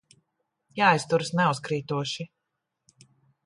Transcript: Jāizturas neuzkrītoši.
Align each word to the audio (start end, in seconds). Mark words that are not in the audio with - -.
Jāizturas 0.79 1.31
neuzkrītoši. 1.41 2.29